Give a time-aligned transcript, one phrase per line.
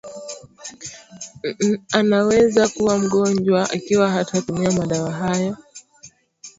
[1.41, 5.57] na anaweza kuwa mgonjwa ikiwa hatatumia madawa hayo